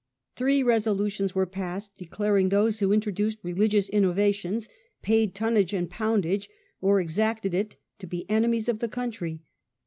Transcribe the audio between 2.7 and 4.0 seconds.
who introduced religious